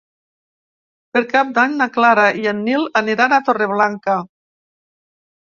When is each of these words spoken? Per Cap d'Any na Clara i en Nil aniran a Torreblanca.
Per 1.17 1.21
Cap 1.33 1.51
d'Any 1.57 1.75
na 1.81 1.87
Clara 1.97 2.23
i 2.45 2.49
en 2.53 2.65
Nil 2.71 2.87
aniran 3.03 3.37
a 3.37 3.41
Torreblanca. 3.51 4.19